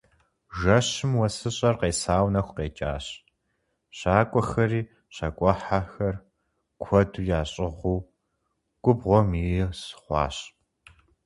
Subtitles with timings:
[0.59, 3.05] Жэщым уэсыщӀэр къесауэ нэху къекӀащ,
[3.97, 4.81] щакӀуэхэри,
[5.15, 6.15] щакӀухьэхэр
[6.81, 7.99] куэду ящӀыгъуу,
[8.83, 10.37] губгъуэм из хъуащ.